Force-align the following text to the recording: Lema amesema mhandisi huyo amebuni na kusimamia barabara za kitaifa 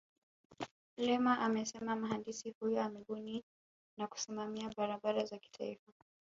Lema 0.97 1.39
amesema 1.39 1.95
mhandisi 1.95 2.53
huyo 2.59 2.81
amebuni 2.83 3.43
na 3.97 4.07
kusimamia 4.07 4.69
barabara 4.77 5.25
za 5.25 5.37
kitaifa 5.37 5.91